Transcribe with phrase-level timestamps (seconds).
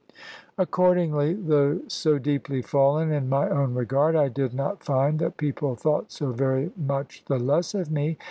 [0.57, 5.75] Accordingly, though so deeply fallen in my own regard, I did not find that people
[5.75, 8.17] thought so very much the less of me.